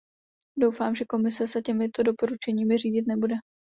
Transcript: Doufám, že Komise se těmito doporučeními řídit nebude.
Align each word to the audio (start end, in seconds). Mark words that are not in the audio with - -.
Doufám, 0.57 0.95
že 0.95 1.05
Komise 1.05 1.47
se 1.47 1.61
těmito 1.61 2.03
doporučeními 2.03 2.77
řídit 2.77 3.07
nebude. 3.07 3.35